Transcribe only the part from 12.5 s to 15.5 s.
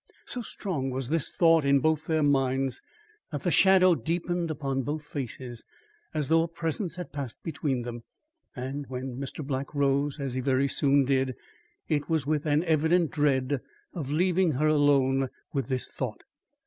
evident dread of leaving her alone